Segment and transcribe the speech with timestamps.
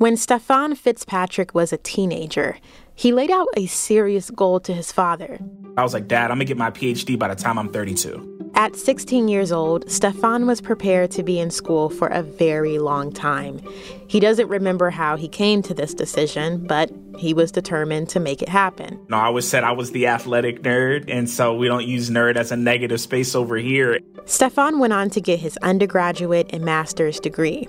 [0.00, 2.56] When Stephon Fitzpatrick was a teenager,
[2.94, 5.38] he laid out a serious goal to his father.
[5.76, 8.50] I was like, Dad, I'm gonna get my PhD by the time I'm 32.
[8.54, 13.12] At 16 years old, Stephon was prepared to be in school for a very long
[13.12, 13.60] time.
[14.08, 18.40] He doesn't remember how he came to this decision, but he was determined to make
[18.40, 18.98] it happen.
[19.10, 22.36] No, I always said I was the athletic nerd, and so we don't use nerd
[22.36, 24.00] as a negative space over here.
[24.24, 27.68] Stephon went on to get his undergraduate and master's degree.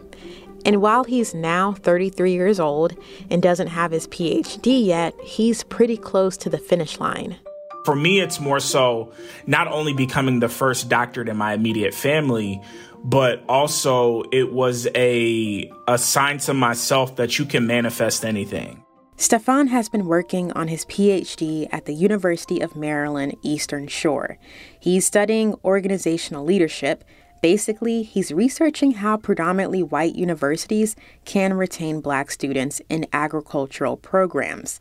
[0.65, 2.95] And while he's now 33 years old
[3.29, 7.37] and doesn't have his PhD yet, he's pretty close to the finish line.
[7.85, 9.11] For me, it's more so
[9.47, 12.61] not only becoming the first doctorate in my immediate family,
[13.03, 18.83] but also it was a, a sign to myself that you can manifest anything.
[19.17, 24.39] Stephon has been working on his PhD at the University of Maryland Eastern Shore.
[24.79, 27.03] He's studying organizational leadership
[27.41, 30.95] Basically, he's researching how predominantly white universities
[31.25, 34.79] can retain black students in agricultural programs.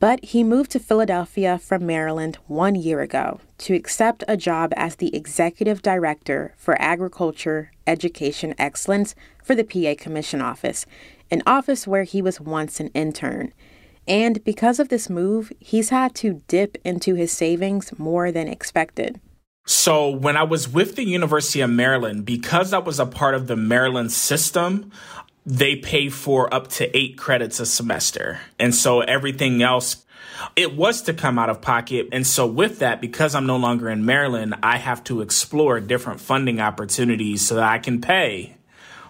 [0.00, 4.96] But he moved to Philadelphia from Maryland one year ago to accept a job as
[4.96, 10.86] the executive director for agriculture education excellence for the PA Commission Office,
[11.30, 13.52] an office where he was once an intern.
[14.08, 19.20] And because of this move, he's had to dip into his savings more than expected.
[19.66, 23.46] So when I was with the University of Maryland, because I was a part of
[23.46, 24.90] the Maryland system,
[25.46, 28.40] they pay for up to eight credits a semester.
[28.58, 30.04] And so everything else,
[30.56, 32.08] it was to come out of pocket.
[32.12, 36.20] And so with that, because I'm no longer in Maryland, I have to explore different
[36.20, 38.56] funding opportunities so that I can pay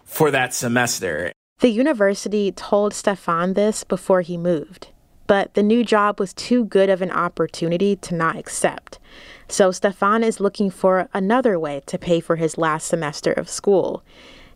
[0.04, 1.32] for that semester.
[1.60, 4.88] The university told Stephon this before he moved,
[5.30, 8.98] but the new job was too good of an opportunity to not accept.
[9.46, 14.02] So Stephon is looking for another way to pay for his last semester of school.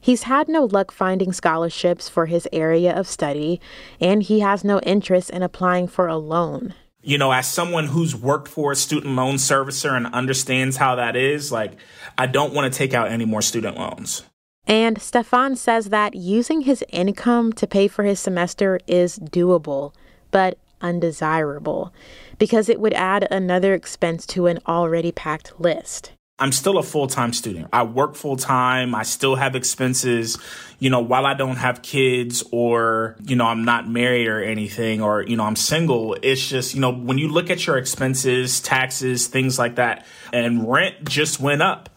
[0.00, 3.61] He's had no luck finding scholarships for his area of study,
[4.00, 6.75] and he has no interest in applying for a loan.
[7.03, 11.15] You know, as someone who's worked for a student loan servicer and understands how that
[11.15, 11.75] is, like,
[12.19, 14.25] I don't want to take out any more student loans.
[14.66, 19.94] And Stephon says that using his income to pay for his semester is doable,
[20.32, 21.93] but undesirable
[22.39, 26.12] because it would add another expense to an already packed list.
[26.37, 27.69] I'm still a full time student.
[27.72, 28.95] I work full time.
[28.95, 30.37] I still have expenses.
[30.81, 35.00] You know, while I don't have kids or, you know, I'm not married or anything
[35.00, 38.61] or, you know, I'm single, it's just, you know, when you look at your expenses,
[38.61, 41.89] taxes, things like that, and rent just went up.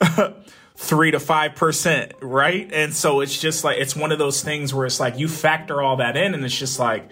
[0.78, 2.70] Three to five percent, right?
[2.70, 5.80] And so it's just like, it's one of those things where it's like you factor
[5.80, 7.08] all that in and it's just like,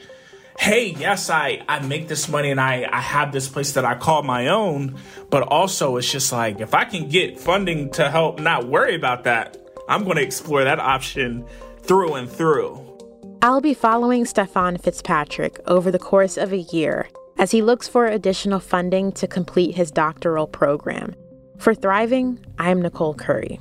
[0.59, 3.95] hey, yes, I, I make this money and I, I have this place that I
[3.95, 4.97] call my own.
[5.31, 9.25] But also, it's just like, if I can get funding to help not worry about
[9.25, 9.57] that,
[9.89, 11.47] I'm going to explore that option
[11.83, 12.81] through and through.
[13.43, 18.07] I'll be following Stephon Fitzpatrick over the course of a year as he looks for
[18.07, 21.15] additional funding to complete his doctoral program.
[21.59, 23.61] For Thriving, I'm Nicole Curry.